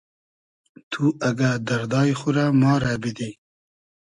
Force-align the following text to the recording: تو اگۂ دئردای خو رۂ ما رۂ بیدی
تو 0.91 1.03
اگۂ 1.29 1.51
دئردای 1.67 2.11
خو 2.19 2.29
رۂ 2.35 2.45
ما 2.61 2.73
رۂ 2.83 2.93
بیدی 3.01 3.29